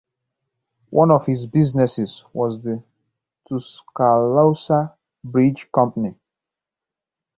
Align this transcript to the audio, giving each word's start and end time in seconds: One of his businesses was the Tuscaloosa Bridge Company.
One 0.89 1.11
of 1.11 1.27
his 1.27 1.45
businesses 1.45 2.25
was 2.33 2.59
the 2.59 2.81
Tuscaloosa 3.47 4.95
Bridge 5.23 5.67
Company. 5.71 6.15